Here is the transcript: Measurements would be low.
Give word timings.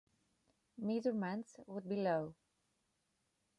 Measurements 0.79 1.57
would 1.67 1.87
be 1.87 1.97
low. 1.97 2.33